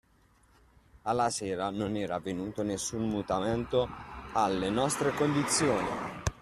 [1.03, 3.87] Alla sera non era avvenuto nessun mutamento
[4.33, 5.87] alle nostre condizioni.